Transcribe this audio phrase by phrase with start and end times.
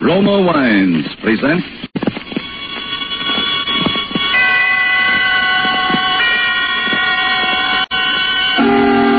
[0.00, 1.62] Roma Wines present.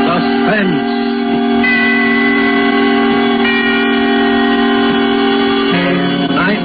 [0.06, 0.94] Suspense.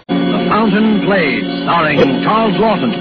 [0.09, 2.93] The Fountain Plays, starring Charles Laughton.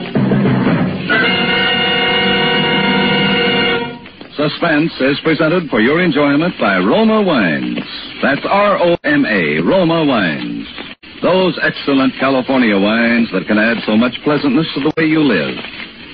[4.37, 7.79] Suspense is presented for your enjoyment by Roma Wines.
[8.21, 10.78] That's R-O-M-A, Roma Wines.
[11.21, 15.51] Those excellent California wines that can add so much pleasantness to the way you live,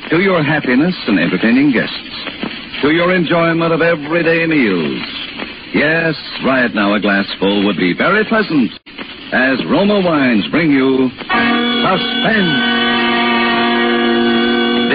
[0.09, 2.09] to your happiness in entertaining guests,
[2.81, 5.01] to your enjoyment of everyday meals.
[5.73, 8.71] Yes, right now a glassful would be very pleasant
[9.31, 11.09] as Roma Wines bring you
[11.85, 12.94] Suspense.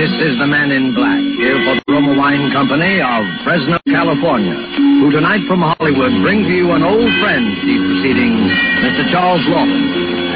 [0.00, 4.56] This is the man in black here for the Roma Wine Company of Fresno, California,
[4.96, 8.48] who tonight from Hollywood brings to you an old friend these proceedings,
[8.80, 9.04] Mr.
[9.12, 9.84] Charles Laughton,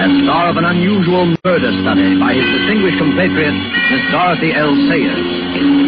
[0.05, 3.57] as star of an unusual murder study by his distinguished compatriot,
[3.89, 4.69] Miss Dorothy L.
[4.85, 5.25] Sayers,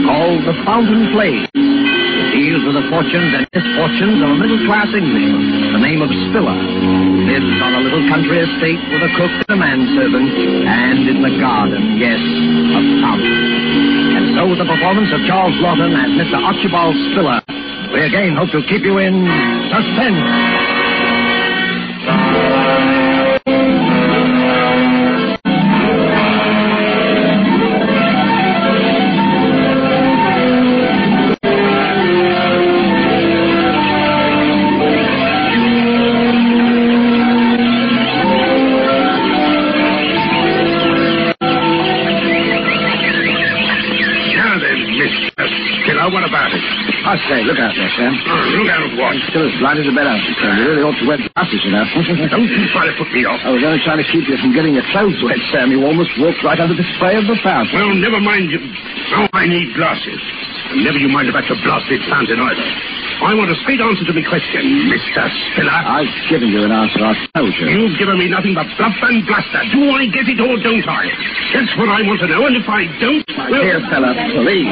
[0.08, 1.44] called The Fountain Plays.
[1.52, 6.56] It deals with the fortunes and misfortunes of a middle-class Englishman, the name of Spiller,
[7.28, 10.32] lives on a little country estate with a cook and a manservant,
[10.64, 13.55] and in the garden, yes, a fountain.
[14.36, 16.36] And so the performance of Charles Laughton as Mr.
[16.36, 17.40] Archibald Spiller,
[17.90, 19.24] we again hope to keep you in
[19.72, 20.20] suspense.
[47.76, 48.12] There, Sam.
[48.16, 49.12] Look out what?
[49.12, 50.52] I'm still as blind as a bed out there.
[50.56, 51.84] You really ought to wear glasses, you know.
[52.32, 53.40] Don't you try to put me off.
[53.44, 55.70] I was only trying to keep you from getting your clothes wet, Sam.
[55.70, 57.76] You almost walked right under the spray of the fountain.
[57.76, 58.48] Well, never mind.
[58.50, 58.60] You.
[59.20, 60.20] Oh, I need glasses.
[60.72, 62.68] And never you mind about your blasted fountain either.
[63.16, 65.24] I want a straight answer to my question, Mr.
[65.52, 65.72] Spiller.
[65.72, 67.64] I've given you an answer, I told you.
[67.64, 69.62] You've given me nothing but bluff and bluster.
[69.72, 71.08] Do I get it or don't I?
[71.56, 73.62] That's what I want to know, and if I don't, My well...
[73.64, 74.68] dear fellow, please.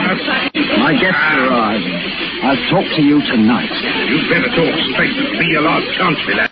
[0.76, 2.23] My guests are arriving.
[2.44, 3.72] I'll talk to you tonight.
[4.12, 5.16] You'd better talk straight.
[5.16, 6.48] It'll be your last chance, Spiller.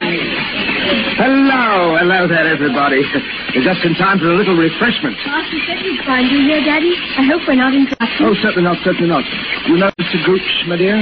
[1.20, 3.04] Hello, hello there, everybody.
[3.52, 5.20] You're just in time for a little refreshment.
[5.28, 6.96] Master said he'd find you here, Daddy.
[7.20, 8.24] I hope we're not interrupting.
[8.24, 9.20] Oh, certainly not, certainly not.
[9.68, 10.16] You know Mr.
[10.24, 10.96] Gooch, my dear?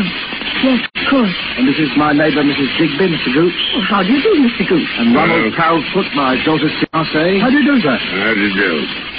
[0.66, 1.36] yes, of course.
[1.54, 2.70] And this is my neighbour, Mrs.
[2.74, 3.30] Digby, Mr.
[3.30, 3.54] Gooch.
[3.78, 4.66] Oh, how do you do, Mr.
[4.66, 4.90] Gooch?
[4.98, 7.38] And Ronald Proudfoot, my daughter's fiancé.
[7.38, 7.94] How do you do, sir?
[7.94, 8.72] How do you do?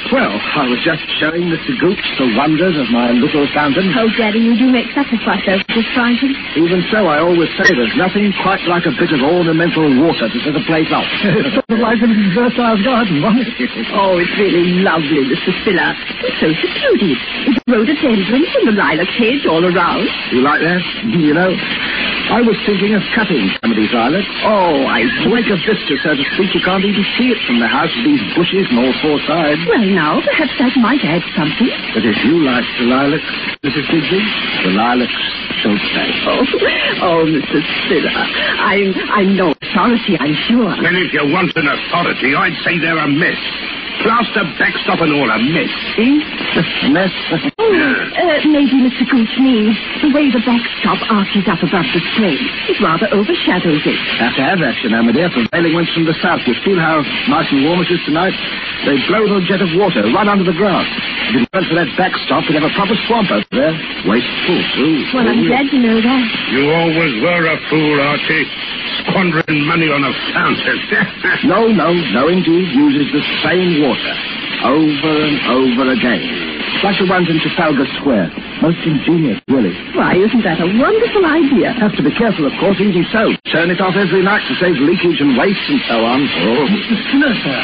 [0.10, 1.78] Well, I was just showing Mr.
[1.78, 3.94] Gooch the wonders of my little fountain.
[3.94, 6.34] Oh, Daddy, you do make such a fuss over this fountain.
[6.58, 10.38] Even so, I always say there's nothing quite like a bit of ornamental water to
[10.42, 11.06] set a place off.
[11.46, 13.70] it's sort of like in Versailles garden, wasn't it?
[13.94, 15.52] Oh, it's really lovely, Mr.
[15.62, 15.92] Spiller.
[16.24, 17.18] It's so secluded.
[17.46, 20.08] It's the rhododendrons and the lilac hedge all around.
[20.32, 20.82] You like that?
[21.12, 21.52] You know,
[22.32, 24.24] I was thinking of cutting some of these lilacs.
[24.48, 27.60] Oh, I To make a vista, so to speak, you can't even see it from
[27.60, 29.60] the house with these bushes on all four sides.
[29.68, 31.68] Well, now, perhaps that might add something.
[31.92, 33.28] But if you like the lilacs,
[33.68, 33.84] Mrs.
[33.92, 34.24] Digby,
[34.64, 35.20] the lilacs
[35.60, 36.10] shall stay.
[36.24, 36.40] Oh,
[37.04, 37.60] oh, Mr.
[37.84, 38.16] Spiller.
[38.16, 40.72] I'm, I'm no authority, I'm sure.
[40.72, 43.40] Well, if you want an authority, I'd say they're a mess.
[44.08, 45.70] Plaster, backstop, and all a mess.
[46.00, 46.24] See?
[46.96, 47.12] Mess.
[47.60, 48.01] Oh,
[48.50, 49.04] maybe Mr.
[49.06, 52.42] Gooch means the way the backstop arches up above the frame.
[52.72, 53.98] It rather overshadows it.
[54.18, 55.30] Have to have that, you my dear.
[55.30, 56.42] Prevailing winds from the south.
[56.50, 58.34] You feel how nice and warm it is tonight?
[58.88, 60.88] They blow a jet of water right under the grass.
[61.32, 63.76] If it weren't for that backstop, we'd have a proper swamp over there.
[64.10, 64.94] Wasteful, too.
[65.14, 66.24] Well, I'm Oh, glad to know that.
[66.52, 68.46] You always were a fool, Archie.
[69.06, 70.80] Squandering money on a fountain.
[71.46, 72.70] No, no, no, indeed.
[72.76, 74.14] Uses the same water.
[74.64, 76.51] Over and over again.
[76.82, 78.34] Like the ones in Trafalgar Square.
[78.58, 79.70] Most ingenious, really.
[79.94, 81.78] Why, isn't that a wonderful idea?
[81.78, 83.38] Have to be careful, of course, even so.
[83.54, 86.26] Turn it off every night to save leakage and waste and so on.
[86.26, 86.66] Oh.
[86.74, 86.98] Mr.
[87.06, 87.60] Spiller, sir.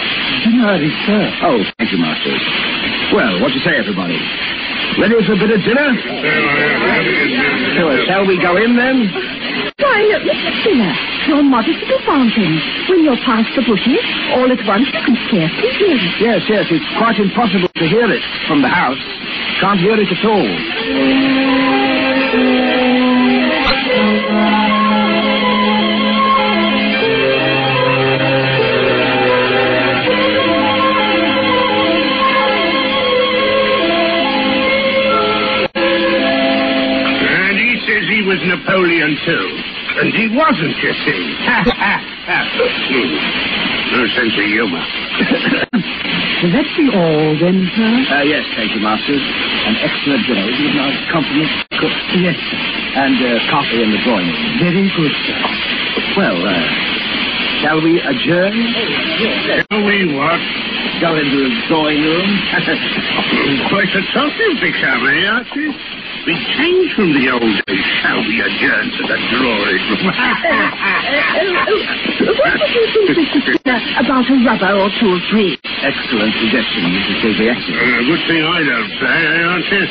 [0.45, 1.21] Dinner ready, sir.
[1.49, 2.29] Oh, thank you, Master.
[3.09, 4.21] Well, what do you say, everybody?
[5.01, 5.89] Ready for a bit of dinner?
[7.81, 9.01] Well, shall we go in then?
[9.81, 10.49] Why, look, Mr.
[10.61, 10.93] Spiller.
[11.27, 12.51] Your modest little fountain.
[12.89, 14.03] When you're past the bushes,
[14.33, 16.13] all at once you can scarcely hear it.
[16.19, 19.03] Yes, yes, it's quite impossible to hear it from the house.
[19.59, 21.57] Can't hear it at all.
[36.19, 39.66] And he says he was Napoleon too.
[39.97, 41.23] And he wasn't, you see.
[43.87, 44.83] No sense of humor.
[46.43, 47.87] Will that be all then, sir?
[48.11, 49.23] Uh, yes, thank you, Masters.
[49.23, 51.47] An excellent dinner with a nice compliment
[51.79, 51.95] cook.
[52.19, 52.59] Yes, sir.
[52.99, 54.59] And uh, coffee in the drawing room.
[54.59, 55.39] Very good, sir.
[56.19, 56.51] Well, uh,
[57.63, 58.59] shall we adjourn?
[59.55, 60.41] Shall we what?
[60.99, 62.27] Go into the drawing room?
[63.71, 65.71] Quite a topic become, eh, Archie?
[66.27, 67.85] We changed from the old days.
[68.03, 70.11] Shall we adjourn to the drawing room?
[72.27, 73.39] What would you think, Mr.
[73.39, 75.55] Skinner, about a rubber or two or three?
[75.87, 77.21] excellent suggestion, Mrs.
[77.23, 77.47] Digby.
[77.47, 77.79] Excellent.
[77.79, 79.87] Uh, good thing I don't play, eh, Archie?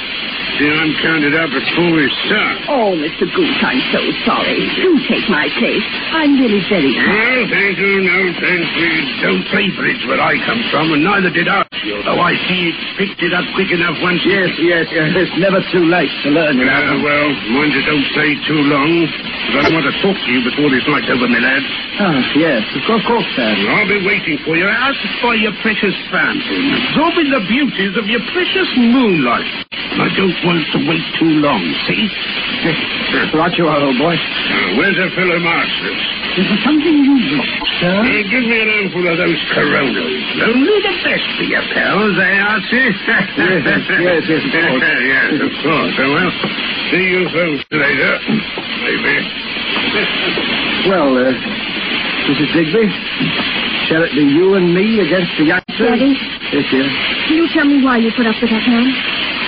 [0.57, 2.53] See, I'm counted up as foolish son.
[2.73, 3.29] Oh, Mr.
[3.29, 4.57] Goose, I'm so sorry.
[4.81, 5.85] Do take my place.
[6.17, 8.93] I'm really very No, thank you, no, thank you.
[9.21, 12.77] Don't play bridge where I come from, and neither did Archie, although I see it
[12.97, 14.25] picked it up quick enough once.
[14.25, 15.13] Yes, yes, yes.
[15.13, 16.57] It's never too late to learn.
[16.57, 16.65] you.
[16.65, 19.05] Yeah, well, mind you don't stay too long,
[19.53, 21.63] because I want to talk to you before this night's over, my lad.
[22.01, 23.45] Ah, yes, of course, of course, sir.
[23.77, 28.25] I'll be waiting for you out by your precious fountain, absorbing the beauties of your
[28.33, 29.66] precious moonlight.
[29.97, 32.05] I don't want to wait too long, see?
[33.33, 34.13] Right you are, old boy.
[34.13, 36.01] Uh, where's the fellow masters?
[36.37, 37.49] Is there something you wish,
[37.81, 37.97] sir?
[37.97, 40.21] Uh, give me an handful of those coronas.
[40.53, 42.93] Only the best for your pals, eh, Archie?
[42.93, 44.85] Yes, yes, yes, of course.
[45.17, 45.95] yes, of course.
[45.97, 46.31] Oh, well,
[46.93, 48.13] see you soon, later.
[48.85, 49.15] Maybe.
[50.93, 51.33] Well, uh,
[52.29, 52.53] Mrs.
[52.53, 52.85] Digby,
[53.89, 55.89] shall it be you and me against the youngster?
[55.89, 56.13] Daddy?
[56.53, 56.85] Yes, dear.
[57.27, 58.87] Can you tell me why you put up with that man?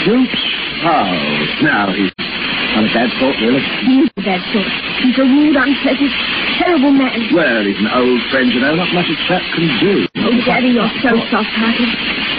[0.08, 0.40] Oops.
[0.88, 1.12] Oh,
[1.60, 3.60] now he's not a bad sort, really.
[3.84, 4.70] He's a bad sort.
[5.04, 6.12] He's a rude, unpleasant,
[6.56, 7.28] terrible man.
[7.28, 8.72] Well, he's an old friend, you know.
[8.72, 10.08] Not much a chap can do.
[10.24, 11.90] Oh, Daddy, you're so soft-hearted.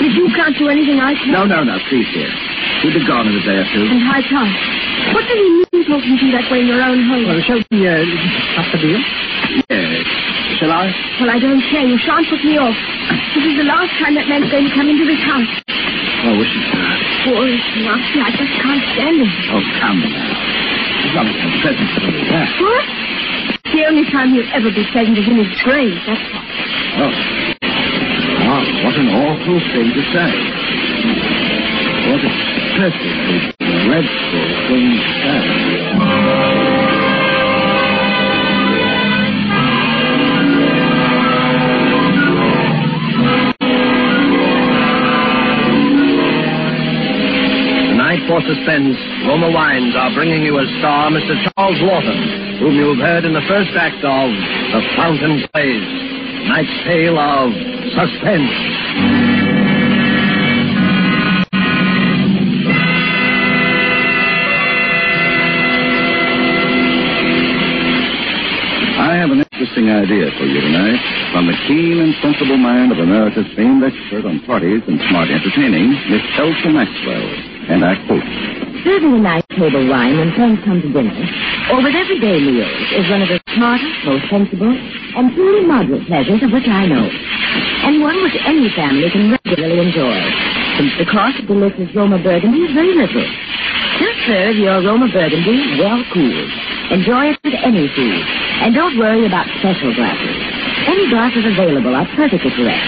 [0.02, 1.30] If you can't do anything I can...
[1.30, 2.32] No, no, no, please, dear.
[2.82, 3.86] He'll be gone in a day or two.
[3.86, 4.50] And high time.
[5.14, 7.28] What do you mean talking to you that way in your own home?
[7.28, 8.02] Well, shall we, uh,
[8.58, 9.02] up the deal?
[9.70, 10.10] Yes.
[10.58, 10.90] Shall I?
[11.22, 11.86] Well, I don't care.
[11.86, 12.76] You shan't put me off.
[13.36, 15.54] This is the last time that man's going to come into this house.
[16.26, 16.99] Oh, wish it were.
[17.24, 18.20] Poor, nasty.
[18.22, 19.32] I just can't stand him.
[19.52, 20.60] Oh, come now.
[21.04, 22.48] There's nothing so pleasant to do that.
[22.60, 22.86] What?
[23.74, 26.44] The only time he'll ever be pleasant is in his grave, that's what.
[27.00, 27.12] Oh.
[28.50, 30.32] Oh, what an awful thing to say.
[32.10, 32.32] What a
[32.80, 36.59] perfectly dreadful thing to say.
[48.30, 48.94] For Suspense,
[49.26, 51.34] Roma Wines are bringing you as star Mr.
[51.50, 54.30] Charles Laughton, whom you've heard in the first act of
[54.70, 55.82] The Fountain Plays,
[56.46, 57.50] tonight's tale of
[57.98, 58.54] suspense.
[69.02, 71.02] I have an interesting idea for you tonight
[71.34, 75.98] from the keen and sensible mind of America's famed expert on parties and smart entertaining,
[76.14, 77.49] Miss Elsa Maxwell.
[77.70, 78.26] And I quote,
[78.82, 81.14] Serving a nice table wine when friends come to dinner,
[81.70, 86.42] or with everyday meals, is one of the smartest, most sensible, and truly moderate pleasures
[86.42, 87.06] of which I know.
[87.86, 90.18] And one which any family can regularly enjoy,
[90.82, 93.28] since the cost of delicious Roma Burgundy is very little.
[94.02, 96.52] Just serve your Roma Burgundy well cooled.
[96.90, 98.24] Enjoy it with any food,
[98.66, 100.38] and don't worry about special glasses.
[100.90, 102.88] Any glasses available are perfectly correct.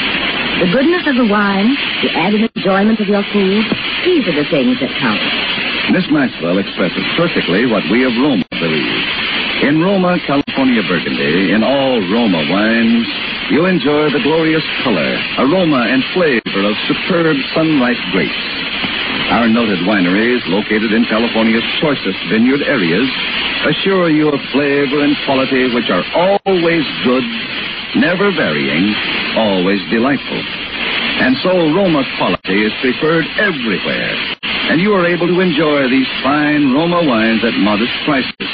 [0.58, 3.66] The goodness of the wine, the added enjoyment of your food,
[4.06, 5.22] these are the things that count.
[5.94, 9.06] Miss Maxwell expresses perfectly what we of Roma believe.
[9.62, 13.06] In Roma, California Burgundy, in all Roma wines,
[13.54, 18.46] you enjoy the glorious color, aroma, and flavor of superb sunlight grapes.
[19.30, 23.06] Our noted wineries, located in California's choicest vineyard areas,
[23.70, 27.26] assure you of flavor and quality which are always good,
[28.02, 28.96] never varying,
[29.38, 30.71] always delightful.
[31.22, 34.18] And so Roma quality is preferred everywhere.
[34.74, 38.50] And you are able to enjoy these fine Roma wines at modest prices.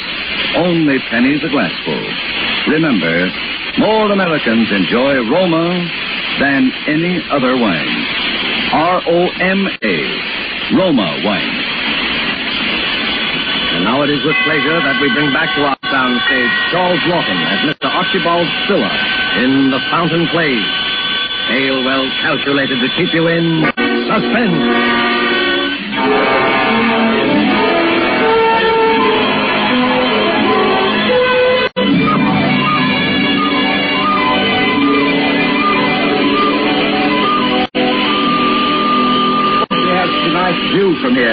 [0.52, 1.96] Only pennies a glassful.
[2.68, 3.32] Remember,
[3.80, 5.64] more Americans enjoy Roma
[6.44, 7.96] than any other wine.
[8.76, 9.96] R O M A.
[10.76, 11.56] Roma wine.
[13.80, 17.40] And now it is with pleasure that we bring back to our soundstage Charles Laughton
[17.48, 17.88] as Mr.
[17.88, 18.96] Archibald Spiller
[19.40, 20.87] in The Fountain Plays.
[21.48, 23.64] Tale well calculated to keep you in
[24.06, 24.88] suspense.
[40.08, 41.32] A nice view from here,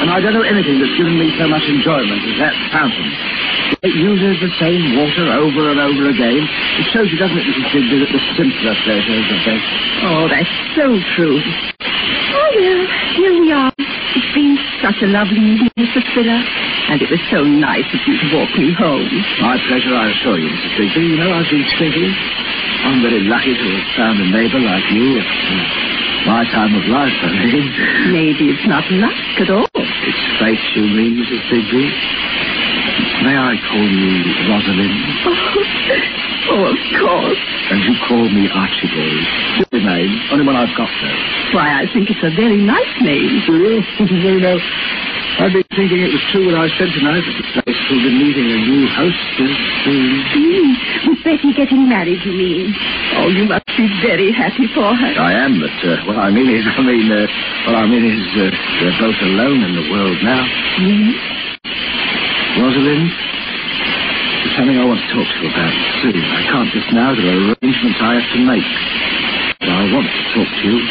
[0.00, 3.59] and I don't know anything that's given me so much enjoyment as that fountain.
[3.80, 6.42] It uses the same water over and over again.
[6.44, 7.70] It shows you, doesn't it, Mrs.
[7.72, 9.66] Digby, that the simpler pleasures are best.
[10.04, 10.86] Oh, that's so
[11.16, 11.38] true.
[11.40, 12.82] Oh, well,
[13.16, 13.72] here we are.
[13.78, 16.02] It's been such a lovely evening, Mr.
[16.12, 16.42] Spiller.
[16.90, 19.06] And it was so nice of you to walk me home.
[19.40, 20.74] My pleasure, I assure you, Mrs.
[20.76, 21.06] Digby.
[21.14, 22.10] You know, I've been thinking.
[22.84, 26.84] I'm very lucky to have found a neighbour like you at uh, my time of
[26.90, 27.64] life, I mean.
[28.12, 29.68] Maybe it's not luck at all.
[29.78, 31.44] It's fate, you mean, Mrs.
[31.48, 31.86] Digby.
[33.22, 36.16] May I call you Rosalind?
[36.50, 37.42] Oh, of course.
[37.70, 39.22] And you call me Archibald.
[39.60, 41.18] Silly name, only one I've got, though.
[41.54, 43.44] Why, I think it's a very nice name.
[43.46, 43.84] Do you?
[44.24, 44.54] no, no.
[45.38, 48.12] I've been thinking it was true what I said tonight that the place we'll be
[48.18, 50.10] meeting a new hostess soon.
[50.32, 50.68] Mm,
[51.06, 52.74] with Betty getting married, you mean?
[53.20, 55.12] Oh, you must be very happy for her.
[55.20, 57.28] I am, but uh, what I mean is, I mean, uh,
[57.68, 58.50] what I mean is, uh,
[58.80, 60.42] we're both alone in the world now.
[60.82, 61.29] Mm.
[62.58, 65.70] Rosalind, there's something I want to talk to you about
[66.02, 66.18] soon.
[66.18, 67.14] I can't just now.
[67.14, 68.66] There are arrangements I have to make.
[69.60, 70.82] But I want to talk to you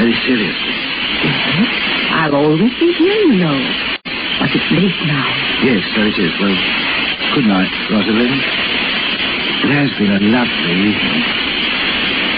[0.00, 0.72] very seriously.
[1.20, 1.64] Mm-hmm.
[2.16, 3.58] I'll always be here, you know.
[4.40, 5.28] But it's late now.
[5.68, 6.32] Yes, so it is.
[6.40, 6.56] Well,
[7.36, 8.40] good night, Rosalind.
[9.68, 11.24] It has been a lovely evening.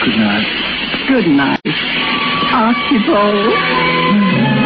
[0.02, 0.50] Good night.
[1.06, 1.62] Good night,
[2.52, 4.57] Archibald.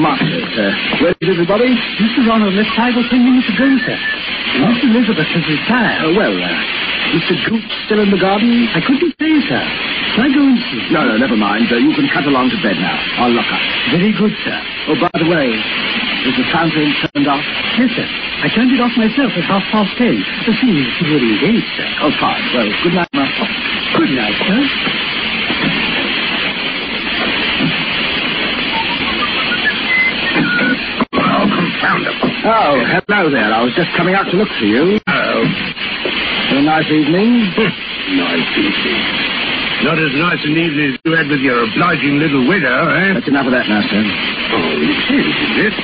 [0.00, 0.70] Ah, Master, sir.
[1.04, 1.76] Where is everybody?
[2.00, 2.24] Mr.
[2.24, 3.98] Ronald left five or ten minutes ago, sir.
[4.64, 6.08] Miss Elizabeth has retired.
[6.08, 7.36] Uh, well, uh, Mr.
[7.44, 8.48] Goot still in the garden?
[8.72, 9.60] I couldn't say, sir.
[10.16, 10.80] Shall I go and see?
[10.88, 11.68] No, no, never mind.
[11.68, 12.96] Uh, you can cut along to bed now.
[13.20, 13.60] I'll lock up.
[13.92, 14.56] Very good, sir.
[14.88, 17.44] Oh, by the way, is the fountain turned off?
[17.76, 18.08] Yes, sir.
[18.40, 20.16] I turned it off myself at half past ten.
[20.48, 21.88] The as you were engaged, sir.
[22.00, 22.40] Oh, fine.
[22.56, 23.48] Well, good night, Master.
[24.00, 25.09] Good night, sir.
[33.20, 33.52] Hello there.
[33.52, 34.96] I was just coming out to look for you.
[34.96, 35.44] Oh,
[36.56, 37.52] A nice evening.
[38.16, 39.02] nice evening.
[39.84, 43.12] Not as nice an evening as you had with your obliging little widow, eh?
[43.16, 44.00] That's enough of that now, sir.
[44.00, 45.74] Oh, it is, is it?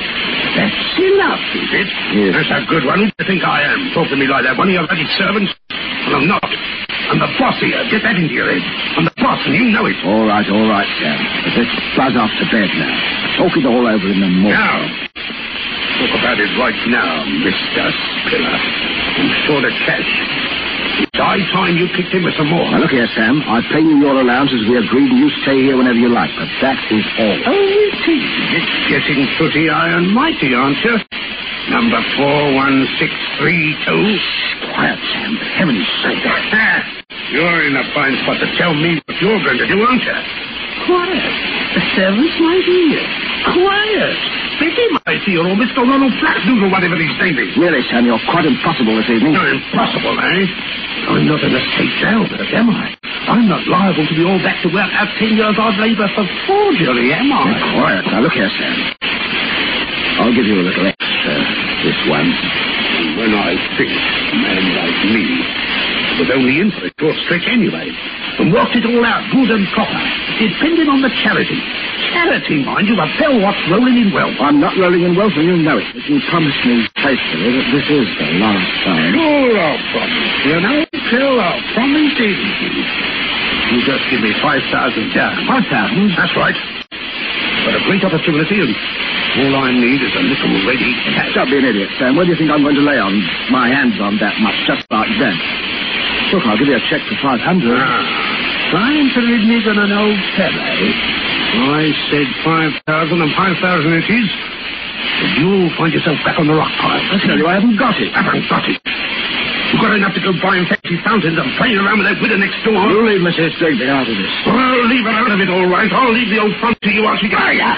[0.57, 1.89] That's enough, is it?
[2.17, 2.33] Yes.
[2.49, 3.05] That's a good one.
[3.05, 3.93] You think I am?
[3.93, 4.57] Talk to me like that.
[4.57, 5.53] One of your bloody servants?
[6.09, 6.41] Well, I'm not.
[6.41, 7.77] I'm the boss here.
[7.93, 8.61] Get that into your head.
[8.97, 9.97] I'm the boss, and you know it.
[10.09, 11.17] All right, all right, Sam.
[11.45, 12.93] But let's buzz off to bed now.
[13.41, 14.57] Talk it all over in the morning.
[14.57, 14.81] Now.
[15.97, 17.83] Talk about it right now, Mr.
[18.21, 18.53] Spiller.
[18.53, 20.05] I'm short of cash.
[21.01, 22.69] It's high time you kicked in with some more.
[22.69, 23.41] Now, look here, Sam.
[23.41, 26.29] I pay you your allowance as we agreed, and you stay here whenever you like.
[26.37, 27.33] But that is all.
[27.49, 28.29] Oh, it is.
[28.61, 31.01] It's getting pretty high and mighty, aren't you?
[31.73, 34.69] Number 41632.
[34.69, 35.33] Quiet, Sam.
[35.33, 36.21] For heaven's sake.
[37.33, 40.17] You're in a fine spot to tell me what you're going to do, aren't you?
[40.85, 41.33] Quiet.
[41.73, 43.01] The servants might hear.
[43.51, 44.36] Quiet.
[44.57, 45.85] Betty might hear, or Mr.
[45.85, 47.53] Ronald Flatnoodle, whatever his name is.
[47.57, 49.33] Really, Sam, you're quite impossible this evening.
[49.37, 50.45] No, impossible, eh?
[51.07, 52.91] I'm not in a state jail, but am I?
[53.29, 56.25] I'm not liable to be all back to work out ten years hard labour for
[56.49, 57.53] forgery, am I?
[57.53, 58.03] Now, quiet.
[58.09, 58.75] Now, look here, Sam.
[60.19, 61.35] I'll give you a little extra
[61.85, 62.27] this one.
[63.21, 65.25] When I think a man like me
[66.17, 67.93] was only in for a short stretch anyway,
[68.41, 70.01] and worked it all out good and proper,
[70.41, 71.61] depending on the charity.
[72.13, 74.35] Charity, mind you, a bell watch rolling in wealth.
[74.39, 75.87] I'm not rolling in wealth, and you know it.
[75.91, 79.11] But you promised me faithfully that this is the last time.
[79.11, 80.31] Sure, I'll promise.
[80.47, 80.77] You know,
[81.11, 82.15] Phil, I'll promise.
[82.17, 85.35] You just give me five thousand down.
[85.47, 86.15] Five thousand?
[86.15, 86.55] That's right.
[87.67, 91.35] But a great opportunity, and all I need is a little ready cash.
[91.35, 92.15] Don't be an idiot, Sam.
[92.15, 93.11] Where do you think I'm going to lay on
[93.51, 95.35] my hands on that much, just like that?
[96.31, 97.75] Look, I'll give you a check for five hundred.
[97.75, 101.26] Ah, trying to rid me than an old fellow.
[101.55, 104.29] I said five thousand, and five thousand it is.
[105.17, 106.99] And you'll find yourself back on the rock pile.
[106.99, 108.11] I tell you, I haven't got it.
[108.13, 108.81] I haven't got it.
[109.71, 112.63] You've got enough to go buying fancy fountains and playing around with that widow next
[112.63, 112.87] door.
[112.87, 113.51] You leave Mrs.
[113.59, 114.33] Digby out of this.
[114.47, 115.91] Well, leave her out of it, all right.
[115.91, 117.27] I'll leave the old front to you, Archie.
[117.35, 117.75] Oh, yeah.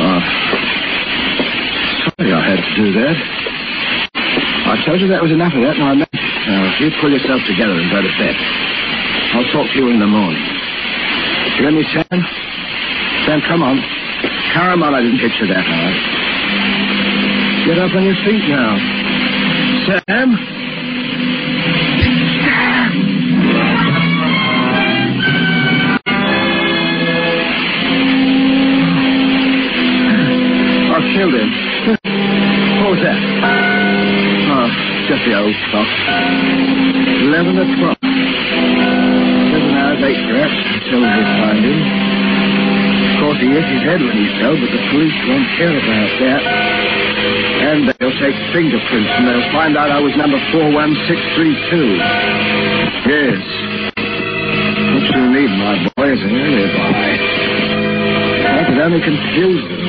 [0.00, 0.20] uh,
[2.08, 3.16] sorry I had to do that.
[4.64, 6.24] I told you that was enough of that, and I meant it.
[6.48, 8.36] Now, if you pull yourself together and go to bed,
[9.34, 10.46] I'll talk to you in the morning.
[11.58, 12.06] You hear me, Sam?
[13.26, 13.78] Sam, come on.
[14.54, 15.94] On, I didn't hit you that hard.
[17.66, 18.78] Get up on your feet now.
[20.06, 20.38] Sam?
[30.94, 31.50] I killed him.
[32.84, 33.18] what was that?
[34.54, 34.68] Oh,
[35.08, 36.23] just the old clock.
[44.40, 46.42] Fell, but the police won't care about that.
[47.64, 51.98] And they'll take fingerprints, and they'll find out I was number 41632.
[53.08, 53.40] Yes.
[53.94, 57.10] What you need, my boy, is an alibi.
[58.44, 59.82] I could only confuse them.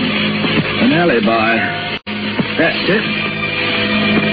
[0.86, 1.96] An alibi.
[2.58, 3.06] That's it.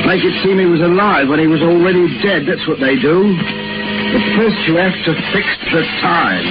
[0.07, 2.47] Make it seem he was alive when he was already dead.
[2.47, 3.35] That's what they do.
[3.37, 6.47] But first you have to fix the time.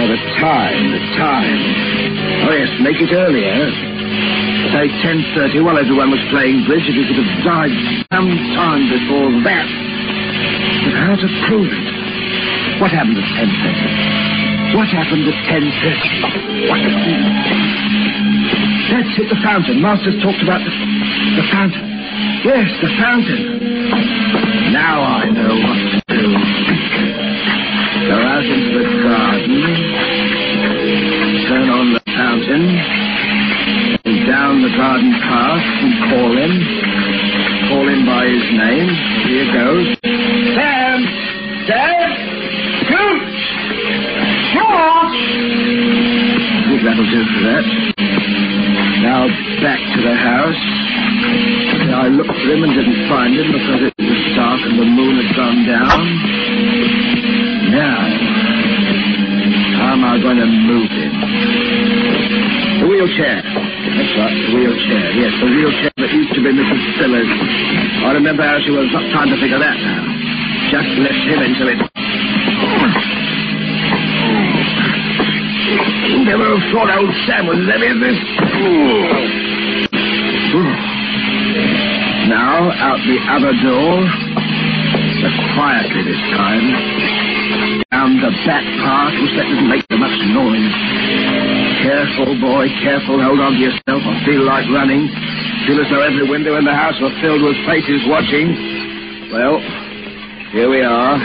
[0.00, 1.89] Oh, the time, the time.
[2.40, 3.52] Oh, yes, make it earlier.
[4.72, 6.86] Say 10.30 while everyone was playing bridge.
[6.88, 7.74] If he could have died
[8.08, 9.66] some time before that.
[10.84, 11.86] But how to prove it?
[12.80, 14.76] What happened at 10.30?
[14.78, 16.70] What happened at 10.30?
[16.70, 16.80] What
[18.88, 19.82] That's it, the fountain.
[19.82, 20.72] Masters talked about the,
[21.36, 21.84] the fountain.
[22.44, 24.72] Yes, the fountain.
[24.72, 25.99] Now I know what
[67.10, 70.02] I remember how she was not trying to figure that now.
[70.70, 71.80] Just left him until it.
[76.22, 78.14] Never have thought old Sam was any of this.
[82.30, 84.06] Now, out the other door,
[85.18, 86.62] but quietly this time.
[87.90, 90.74] Down the back path, which that didn't make so much noise.
[91.82, 93.18] Careful, boy, careful.
[93.18, 93.98] Hold on to yourself.
[93.98, 95.10] I feel like running.
[95.66, 98.48] Feel as though every window in the house were filled with faces watching.
[99.30, 99.60] Well,
[100.52, 101.18] here we are.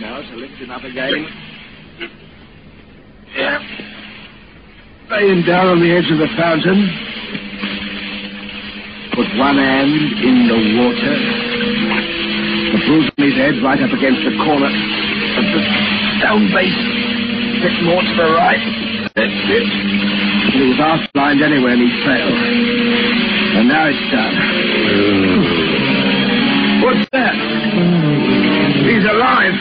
[0.00, 1.26] Now to lift him up again.
[3.36, 3.58] Yeah.
[5.10, 6.86] Lay him down on the edge of the fountain.
[9.12, 11.14] Put one hand in the water.
[12.72, 15.62] The bruise on his head right up against the corner of the
[16.18, 16.78] stone base.
[16.78, 18.62] A bit more to the right.
[19.14, 20.03] That's it.
[20.52, 22.32] He was half blind anyway and he fell.
[23.56, 24.34] And now it's done.
[26.84, 27.34] What's that?
[28.84, 29.56] He's alive.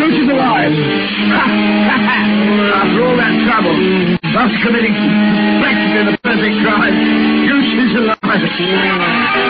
[0.00, 0.72] Gooch is alive.
[2.70, 3.76] After all that trouble,
[4.24, 4.94] after committing
[5.60, 6.96] practically the perfect crime,
[7.48, 9.49] Gooch is alive.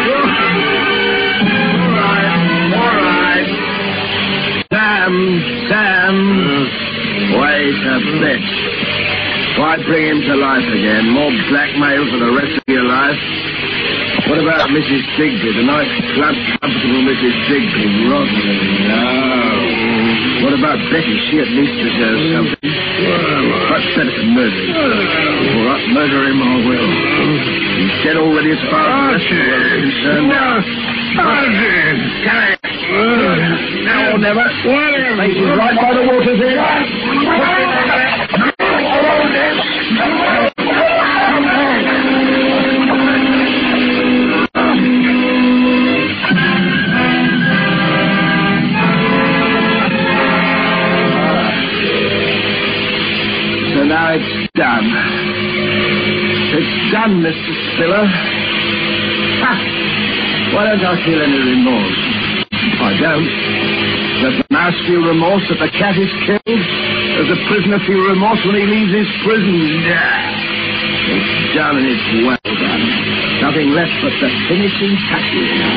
[9.90, 11.11] Bring him to life again?
[11.11, 13.18] More blackmail for the rest of your life?
[14.31, 15.03] What about Mrs.
[15.18, 17.35] Digby, the nice, plump, comfortable Mrs.
[17.50, 18.07] Digby?
[18.07, 20.46] Rosalind, no.
[20.46, 21.11] What about Betty?
[21.26, 22.70] She at least deserves something.
[22.70, 24.62] Much better than murder.
[24.79, 26.90] All right, murder him I will.
[27.83, 30.29] He's dead already as far as the rest of the world is concerned.
[30.31, 31.98] Now, Come here.
[33.90, 34.46] Now or never.
[34.46, 37.69] Is right by the water's edge.
[61.04, 62.00] Feel any remorse?
[62.80, 63.28] I don't.
[64.20, 66.64] Does the mouse feel remorse that the cat is killed?
[67.16, 69.84] Does the prisoner feel remorse when he leaves his prison?
[69.88, 70.40] Nah.
[71.10, 72.84] It's done and it's well done.
[73.40, 75.76] Nothing left but the finishing touches now.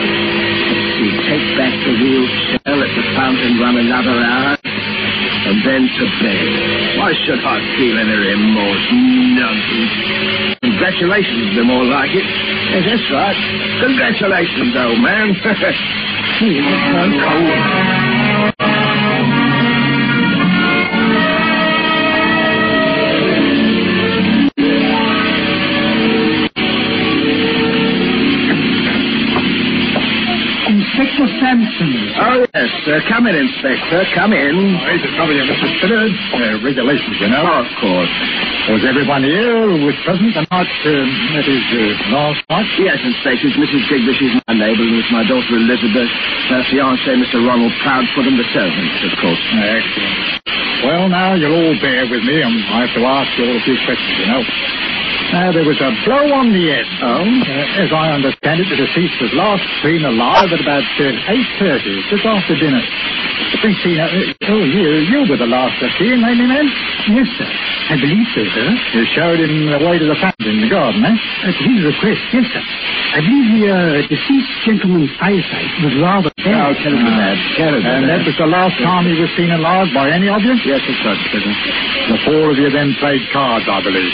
[1.04, 4.58] Take back the wheelchair, let the fountain run another hour.
[4.64, 7.00] And then to bed.
[7.00, 9.23] Why should I feel any remorse?
[9.44, 10.58] Nonsense.
[10.64, 12.24] Congratulations, they're more like it.
[12.24, 13.36] Yes, that's right.
[13.84, 15.36] Congratulations, old man.
[16.40, 18.64] Gee, it's cold.
[30.64, 31.92] Inspector Sampson.
[32.18, 32.72] Oh, yes.
[32.88, 34.00] Uh, come in, Inspector.
[34.16, 34.80] Come in.
[34.80, 35.68] Sorry to trouble you, Mr.
[35.78, 36.08] Spiller.
[36.08, 37.44] Uh, regulations, you know.
[37.44, 38.14] of course.
[38.64, 40.92] Was everyone here who was present the night, uh,
[41.36, 42.64] that is, uh, last night?
[42.80, 43.44] Yes, Inspector.
[43.44, 43.84] It's Mrs.
[43.92, 44.16] Digby.
[44.16, 46.08] She's my neighbour, and it's my daughter Elizabeth.
[46.48, 47.44] Her fiancé, Mr.
[47.44, 49.44] Ronald Proudfoot, and the servants, of course.
[49.52, 50.48] Excellent.
[50.88, 52.40] Well, now, you'll all bear with me.
[52.40, 54.44] and I have to ask you all a few questions, you know.
[55.36, 56.88] Now, there was a blow on the head.
[57.04, 57.20] Oh?
[57.20, 62.08] Uh, as I understand it, the deceased was last seen alive at about uh, 8.30,
[62.08, 62.80] just after dinner.
[63.34, 63.72] Her...
[63.72, 66.68] Uh, oh, you, you were the last to see him, you, man?
[67.10, 67.48] Yes, sir.
[67.48, 68.68] I believe so, sir.
[68.94, 71.48] You showed him the way to the fountain in the garden, eh?
[71.48, 72.64] At his request, yes, sir.
[73.14, 73.78] I believe the uh,
[74.10, 76.54] deceased gentleman's eyesight was rather bad.
[76.54, 77.38] Oh, terribly bad.
[77.56, 80.54] Terribly And that was the last time he was seen alive by any of you?
[80.66, 81.54] Yes, right, Inspector.
[82.14, 84.14] The four of you then played cards, I believe.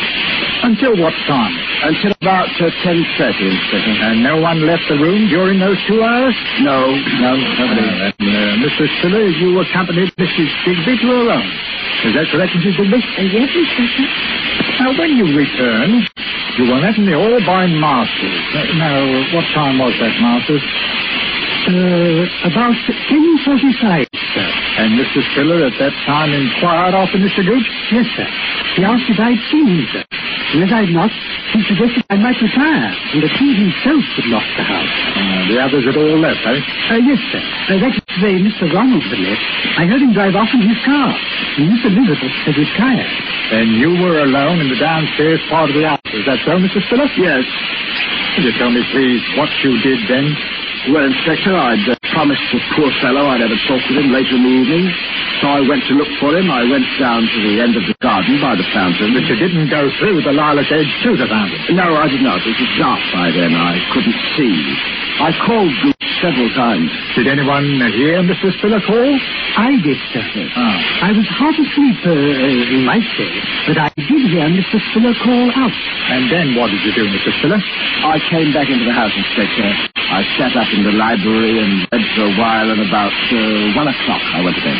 [0.62, 1.56] Until what time?
[1.84, 3.96] Until about uh, 10.30, Inspector.
[4.04, 6.36] And no one left the room during those two hours?
[6.62, 6.92] No,
[7.24, 7.88] no, nobody.
[7.88, 8.84] Uh, uh, Mr.
[9.00, 10.52] Spiller, you accompanied Mrs.
[10.68, 11.48] Digby to her room.
[12.04, 12.76] Is that correct, Mrs.
[12.76, 13.00] Digby?
[13.00, 14.06] Uh, yes, Inspector.
[14.84, 16.04] Now, when you returned,
[16.60, 18.44] you were met in the hall by Masters.
[18.52, 19.00] Uh, now,
[19.32, 20.64] what time was that, Masters?
[21.72, 22.76] Uh, about
[23.08, 24.48] 10.45, sir.
[24.80, 25.24] And Mr.
[25.32, 27.44] Spiller at that time inquired after Mr.
[27.48, 27.68] Gooch?
[27.92, 28.28] Yes, sir.
[28.76, 30.04] He asked if I'd seen him, sir.
[30.56, 31.12] And as I'd not,
[31.54, 34.96] he suggested I might retire, and that he himself had lost the house.
[35.18, 36.62] Uh, the others had all left, eh?
[36.94, 37.42] Uh, yes, sir.
[37.42, 38.70] Uh, that is to say, Mr.
[38.70, 39.44] Ronald had left.
[39.78, 41.10] I heard him drive off in his car,
[41.58, 43.14] and Miss Elizabeth had retired.
[43.52, 46.02] And you were alone in the downstairs part of the house.
[46.14, 46.82] Is that so, Mr.
[46.90, 47.14] Phillips?
[47.18, 47.46] Yes.
[48.38, 50.30] Could you tell me, please, what you did then?
[50.94, 54.36] Well, Inspector, I'd uh, promised the poor fellow I'd have a talk with him later
[54.36, 54.86] in the evening.
[55.42, 56.52] So I went to look for him.
[56.52, 59.16] I went down to the end of the garden by the fountain.
[59.16, 61.80] But you didn't go through the lilac edge to the fountain.
[61.80, 62.44] No, I did not.
[62.44, 63.56] It was dark by then.
[63.56, 64.56] I couldn't see.
[65.20, 66.92] I called Gooch several times.
[67.16, 68.52] Did anyone hear Mr.
[68.60, 69.12] Spiller call?
[69.60, 70.24] I did, sir.
[70.56, 71.08] Ah.
[71.08, 73.32] I was half asleep, uh, uh, you might say,
[73.68, 74.80] but I did hear Mr.
[74.92, 75.76] Spiller call out.
[76.12, 77.36] And then what did you do, Mr.
[77.40, 77.60] Spiller?
[77.60, 79.99] I came back into the house, Inspector.
[80.10, 83.86] I sat up in the library and read for a while, and about uh, one
[83.86, 84.78] o'clock I went to bed.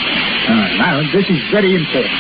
[0.50, 2.18] Ah, now, this is very important.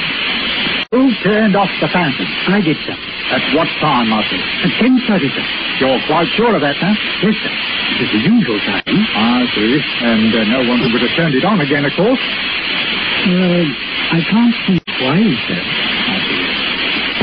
[0.94, 2.26] Who turned off the fountain?
[2.50, 2.94] I did, sir.
[3.34, 4.38] At what time, Master?
[4.38, 5.46] At 10.30, sir.
[5.82, 6.94] You're quite sure of that, huh?
[7.26, 7.54] Yes, sir.
[7.98, 8.86] It is the usual time.
[8.86, 9.74] I see.
[10.06, 12.22] And uh, no one would have turned it on again, of course.
[13.26, 13.66] Uh,
[14.14, 15.18] I can't see why,
[15.50, 15.62] sir.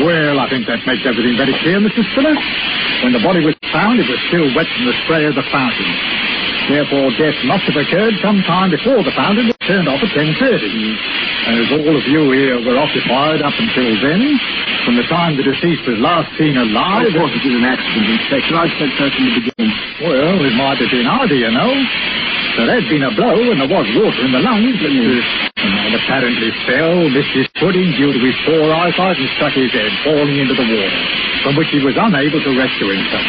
[0.03, 2.03] Well, I think that makes everything very clear, Mr.
[2.13, 2.35] Spiller.
[3.05, 5.91] When the body was found, it was still wet from the spray of the fountain.
[6.67, 10.43] Therefore, death must have occurred some time before the fountain was turned off at 10.30.
[11.47, 14.35] As all of you here were occupied up until then,
[14.83, 17.07] from the time the deceased was last seen alive...
[17.07, 18.51] Of course, it was an accident, Inspector.
[18.51, 19.73] I said so from the beginning.
[20.03, 21.71] Well, it might have been either, you know.
[22.59, 26.01] There had been a blow and there was water in the lungs, but and it
[26.03, 30.39] apparently fell, missed his footing due to his poor eyesight and struck his head, falling
[30.39, 31.03] into the water,
[31.47, 33.23] from which he was unable to rescue himself.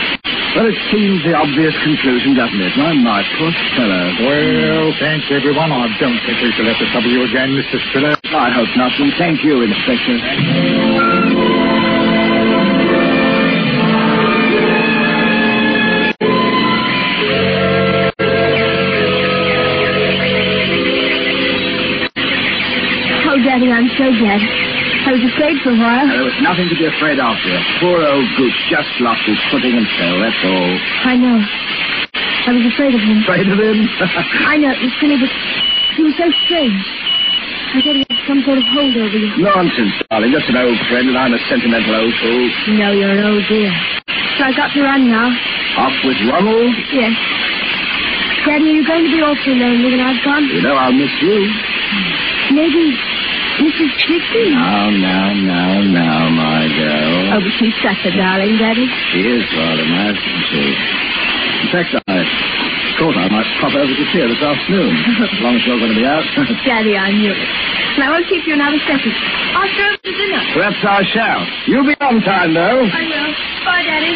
[0.58, 2.74] Well, it seems the obvious conclusion, doesn't it?
[2.74, 4.10] My, my poor fellow.
[4.26, 5.70] Well, thanks, everyone.
[5.70, 7.78] I don't think we shall have to trouble you again, Mr.
[7.94, 8.18] Spiller.
[8.34, 10.18] I hope not, and thank you, Inspector.
[23.30, 24.67] Oh, Daddy, I'm so glad.
[25.08, 26.04] I was afraid for a while.
[26.04, 27.64] There was nothing to be afraid of here.
[27.80, 30.72] Poor old Gooch just lost his footing and fell, that's all.
[31.08, 31.40] I know.
[31.40, 33.24] I was afraid of him.
[33.24, 33.88] Afraid of him?
[34.52, 35.32] I know it was silly, but
[35.96, 36.76] he was so strange.
[37.72, 39.32] I thought he had some sort of hold over you.
[39.40, 40.36] Nonsense, darling.
[40.36, 42.44] Just an old friend, and I'm a sentimental old fool.
[42.76, 43.72] No, you're an old dear.
[44.36, 45.32] So I've got to run now.
[45.80, 46.76] Off with Ronald?
[46.92, 47.16] Yes.
[48.44, 50.52] Daddy, are you going to be awfully lonely when I've gone?
[50.52, 51.48] You know I'll miss you.
[52.52, 52.96] Maybe
[53.58, 53.90] Mrs.
[54.06, 54.54] Dixon?
[54.54, 57.34] Now, now, now, now, my girl.
[57.34, 58.86] Oh, but she's such a darling, Daddy.
[59.10, 60.64] She is rather nice, isn't she?
[61.66, 62.22] In fact, I
[63.02, 64.94] thought I might pop over to see her this afternoon,
[65.26, 66.22] as long as you're going to be out.
[66.70, 67.42] Daddy, I knew it.
[67.98, 69.10] And I won't keep you another second.
[69.58, 70.42] I'll go over to dinner.
[70.54, 71.42] Perhaps I shall.
[71.66, 72.86] You'll be on time, though.
[72.86, 73.32] I will.
[73.66, 74.14] Bye, Daddy.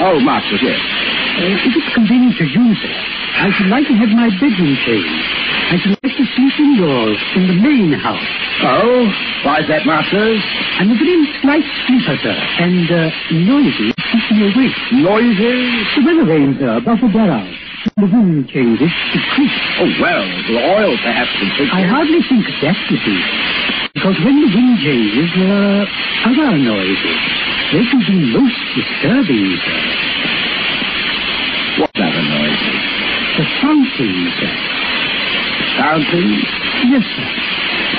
[0.00, 0.80] Oh, Masters, yes.
[0.80, 2.96] Uh, if it's convenient to use it,
[3.40, 5.24] I should like to have my bedroom changed.
[5.72, 8.20] I should like to sleep indoors in the main house.
[8.60, 9.08] Oh?
[9.48, 10.44] Why's that, Masters?
[10.76, 14.76] I'm a very slight sleeper, sir, and uh, noisy keeps me awake.
[14.92, 15.56] Noisy?
[15.96, 17.08] The weather vane, sir, above the.
[17.96, 19.54] The wind changes to creep.
[19.80, 23.20] Oh, well, the oil perhaps can take I hardly think that, you see.
[23.96, 25.88] Because when the wind changes, there are
[26.28, 27.20] other noises.
[27.72, 29.99] They can be most disturbing, sir.
[34.00, 34.50] Fountain, sir.
[35.76, 36.28] Fountain?
[36.88, 37.28] Yes, sir.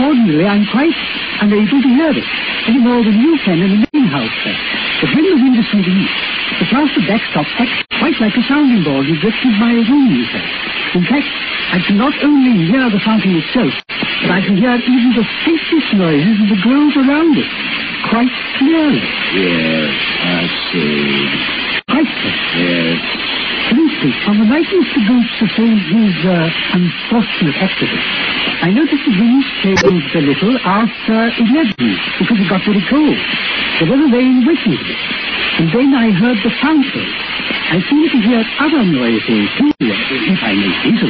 [0.01, 0.97] Ordinarily, I'm quite
[1.41, 2.27] unable to hear it,
[2.67, 4.55] any more than you can in the main house, sir.
[5.01, 6.17] But when the wind is from the east,
[6.59, 10.43] the plaster backstop acts quite like a sounding board you through my room, sir.
[10.97, 11.27] In fact,
[11.71, 13.73] I can not only hear the fountain itself,
[14.25, 17.49] but I can hear even the faintest noises of the grove around it,
[18.09, 19.05] quite clearly.
[19.37, 19.93] Yes,
[20.25, 21.29] I see.
[21.87, 22.33] Quite, sir.
[22.57, 23.60] Yes.
[23.71, 24.99] Instance, on the night Mr.
[25.07, 28.03] Goose sustained his uh, unfortunate accident,
[28.61, 31.71] I noticed the wind changed a little after 11
[32.19, 33.15] because it got very cold.
[33.79, 35.01] The weather vane waited a bit.
[35.63, 37.07] And then I heard the fountain.
[37.71, 41.07] I seemed to hear other noises too, if I may say so.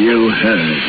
[0.00, 0.80] You heard.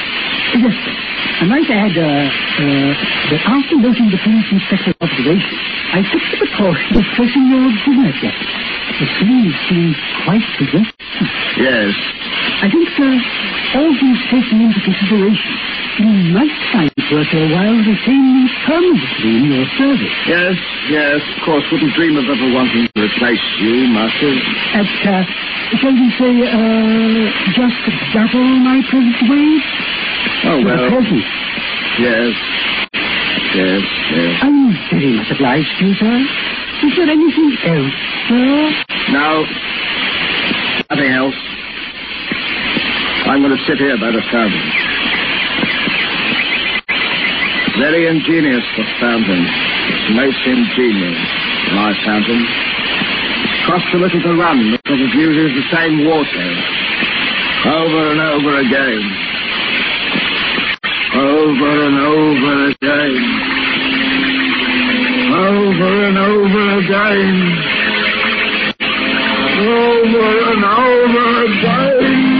[0.63, 1.14] Yes, sir.
[1.35, 2.91] I might add uh, uh,
[3.27, 5.55] that after noting the police inspector's observation,
[5.91, 8.49] I took the precaution of pressing your dinner jacket.
[8.95, 11.27] The scene seemed quite suggestive.
[11.59, 11.91] Yes.
[12.63, 13.11] I think, sir,
[13.75, 15.51] all things taken into consideration,
[15.99, 20.15] you might find it worth your while to retain me permanently in your service.
[20.31, 20.55] Yes,
[20.87, 21.19] yes.
[21.19, 24.31] Of course, wouldn't dream of ever wanting to replace you, Master.
[24.71, 25.23] At, uh,
[25.83, 27.27] shall we say, uh,
[27.59, 27.79] just
[28.15, 29.84] double my present wage?
[30.45, 30.89] Oh, well.
[30.89, 31.25] present.
[31.99, 32.33] Yes.
[33.55, 34.33] Yes, yes.
[34.43, 36.15] I'm very much obliged to you, sir.
[36.83, 37.95] Is there anything else,
[38.27, 38.85] sir?
[39.15, 39.45] No.
[40.91, 41.39] Nothing else.
[43.25, 44.65] I'm going to sit here by the fountain.
[47.79, 49.43] Very ingenious, the fountain.
[50.13, 51.19] Most ingenious.
[51.73, 52.45] My fountain.
[53.65, 56.47] Costs a little to run because it uses the same water.
[57.65, 59.24] Over and over again.
[61.15, 63.15] Over and over again.
[65.31, 67.35] Over and over again.
[69.63, 72.35] Over and over again.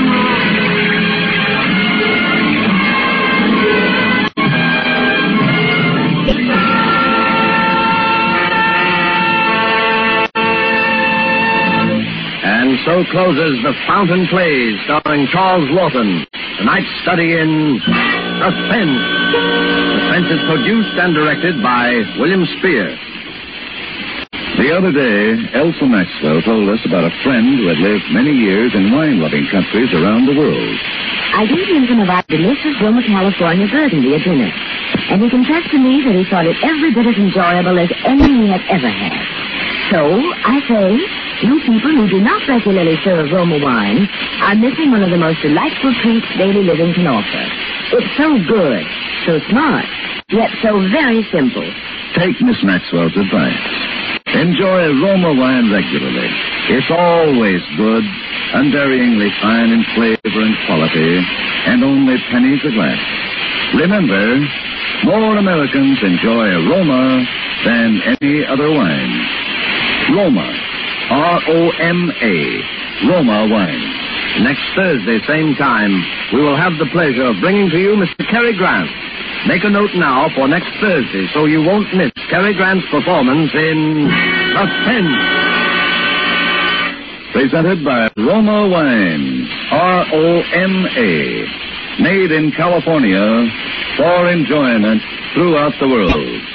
[12.43, 16.25] And so closes The Fountain Plays, starring Charles Laughton.
[16.59, 17.79] Tonight's study in
[18.35, 18.99] Suspense.
[19.95, 22.91] Suspense is produced and directed by William Spier.
[24.59, 28.71] The other day, Elsa Maxwell told us about a friend who had lived many years
[28.75, 30.77] in wine-loving countries around the world.
[31.35, 34.51] I gave him some of our delicious Roma California Burgundy at dinner,
[35.11, 38.31] and he confessed to me that he thought it every bit as enjoyable as any
[38.31, 39.19] he had ever had.
[39.91, 39.99] So,
[40.47, 40.87] I say,
[41.43, 44.07] you people who do not regularly serve Roma wine
[44.43, 47.64] are missing one of the most delightful treats daily living can offer.
[47.93, 48.83] It's so good,
[49.25, 49.85] so smart,
[50.29, 51.65] yet so very simple.
[52.17, 53.61] Take Miss Maxwell's advice.
[54.33, 56.29] Enjoy Roma wine regularly.
[56.73, 58.03] It's always good,
[58.57, 61.21] unvaryingly fine in flavor and quality,
[61.69, 62.99] and only pennies a glass.
[63.77, 64.41] Remember,
[65.05, 67.23] more Americans enjoy Roma
[67.65, 69.13] than any other wine.
[70.09, 70.49] Roma.
[71.11, 73.07] R-O-M-A.
[73.07, 73.94] Roma wine.
[74.43, 75.95] Next Thursday, same time,
[76.33, 78.27] we will have the pleasure of bringing to you Mr.
[78.29, 78.91] Cary Grant.
[79.47, 84.11] Make a note now for next Thursday so you won't miss Cary Grant's performance in
[84.51, 85.15] Suspense.
[87.31, 89.47] Presented by Roma Wine.
[89.71, 91.45] R-O-M-A.
[92.03, 93.47] Made in California
[93.95, 95.01] for enjoyment
[95.33, 96.54] throughout the world.